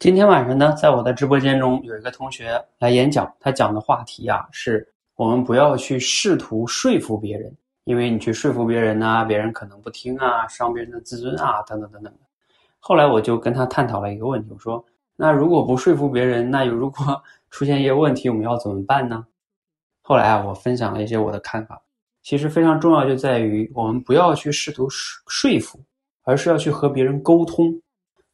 [0.00, 12.10] 今天晚上呢，在我的直播间中有一个同学来演讲，他讲的话题啊，是我们不要去试图说服别人，因为你去说服别人呢， 别人可能不听啊，伤别人的自尊啊，等等等等。
[12.78, 14.82] 后来我就跟他探讨了一个问题，我说：
[15.16, 19.26] 那如果不说服别人，那有如果出现一些问题，我们要怎么办呢？
[20.00, 21.78] 后来啊，我分享了一些我的看法，
[22.22, 25.78] 其实非常重要就在于我们不要去试图说说服，
[26.22, 27.78] 而是要去和别人沟通。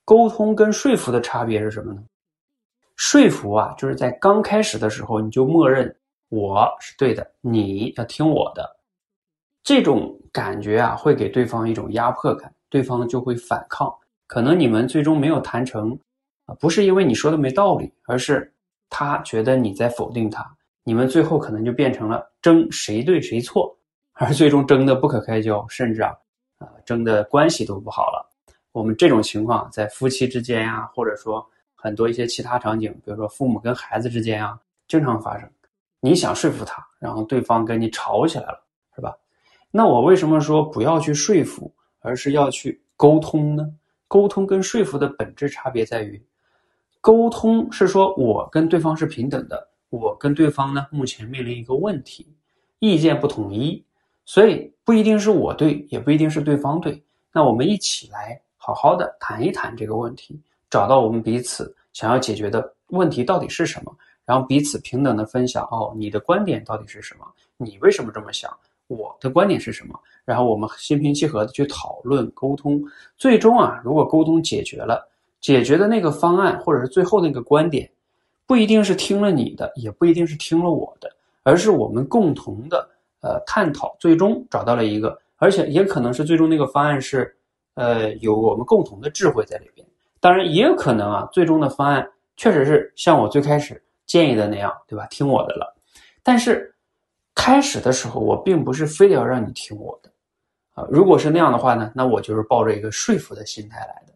[0.07, 2.00] 沟通跟说服的差别是什么呢？
[2.95, 5.95] 说服啊，就是在刚开始的时候，你就默认
[6.28, 8.77] 我是对的，你要听我的，
[9.64, 13.92] 这种感觉啊，会给对方一种压迫感，对方就会反抗，
[14.28, 15.98] 可能你们最终没有谈成，
[16.47, 18.50] 啊，不是因为你说的没道理，而是
[18.88, 20.48] 他觉得你在否定他，
[20.84, 23.77] 你们最后可能就变成了争谁对谁错，
[24.12, 26.16] 而最终争得不可开交，甚至啊，
[26.59, 28.33] 啊，争的关系都不好了。
[28.76, 31.42] 我们这种情况在夫妻之间呀，或者说
[31.74, 35.48] 很多一些其他场景，比如说父母跟孩子之间啊，经常发生。
[35.98, 38.62] 你想说服他，然后对方跟你吵起来了，
[38.94, 39.16] 是吧？
[39.70, 43.66] 那我为什么说不要去说服，而是要去沟通呢？
[44.08, 46.22] 沟通跟说服的本质差别在于，
[47.00, 52.30] 沟通是说我跟对方是平等的，我跟对方呢目前面临一个问题，
[52.80, 53.83] 意见不统一，
[54.27, 57.02] 所以不一定是我对，也不一定是对方对，
[57.33, 58.38] 那我们一起来。
[58.67, 60.36] 好好的谈一谈这个问题，
[60.69, 65.62] 找到我们彼此想要解决的问题到底是什么，然后彼此平等的分享。
[65.70, 67.25] 哦，你的观点到底是什么？
[67.58, 68.53] 你为什么这么想？
[68.89, 69.97] 我的观点是什么？
[70.25, 72.83] 然后我们心平气和的去讨论沟通。
[73.17, 75.08] 最终啊，如果沟通解决了，
[75.41, 77.89] 解决的那个方案或者是最后那个观点，
[78.48, 81.08] 不一定是听了你的，也不一定是听了我的，
[81.45, 87.33] 而是我们共同的呃探讨，最终找到了一个，而且也可能是最终那个方案是。
[87.77, 89.86] 呃，有我们共同的智慧在里边，
[90.19, 95.06] 当然也有可能啊，最终的方案确实是像我最开始建议的那样，对吧？
[95.10, 95.77] 听我的了。
[96.22, 96.74] 但是
[97.34, 100.11] 开始的时候，我并不是非得要让你听我的
[100.73, 100.86] 啊。
[100.90, 104.14] 如果是那样的话呢，那我就是抱着一个说服的心态来的。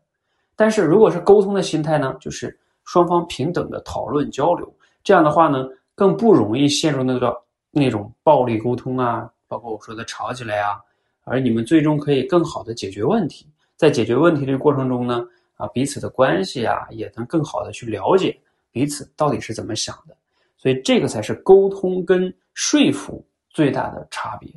[0.57, 4.75] 但是如果是沟通的心态呢，就是双方平等的讨论交流，
[5.05, 7.37] 这样的话呢，更不容易陷入那个
[7.71, 10.81] 那种暴力沟通啊，包括我说的吵起来啊。
[11.25, 15.25] 而你们最终可以更好的解决问题，在解决问题的过程中呢，
[15.57, 18.39] 啊，彼此的关系啊，也能更好的去了解
[18.73, 20.17] 彼此到底是怎么想的，
[20.57, 24.49] 所以这个才是沟通跟说服最大的差别。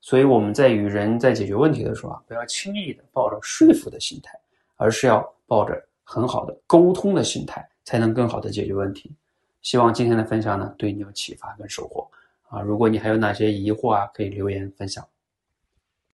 [0.00, 4.38] 所以我们在与人在解决问题的时候啊，不要轻易的抱着说服的心态，
[4.76, 9.14] 而是要抱着很好的沟通的心态，才能更好的解决问题。
[9.60, 12.10] 希望今天的分享呢，对你有启发跟收获
[12.48, 12.60] 啊！
[12.60, 15.06] 如果你还有哪些疑惑啊，可以留言分享。